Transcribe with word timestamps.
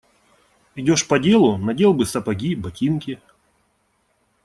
Идешь 0.73 1.07
по 1.07 1.19
делу– 1.19 1.57
надел 1.59 1.93
бы 1.93 2.07
сапоги, 2.07 2.55
ботинки. 2.55 3.21